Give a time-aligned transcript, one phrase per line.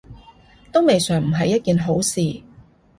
[0.71, 2.41] 都未嘗唔係一件好事